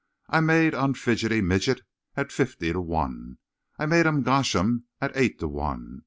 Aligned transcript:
I 0.31 0.39
made 0.39 0.73
on 0.73 0.95
Fidgety 0.95 1.41
Midget 1.41 1.81
at 2.17 2.31
fifty 2.31 2.71
to 2.73 2.81
one. 2.81 3.37
I 3.77 3.85
made 3.85 4.07
on 4.07 4.23
Gosham 4.23 4.85
at 4.99 5.11
eight 5.15 5.37
to 5.41 5.47
one. 5.47 5.99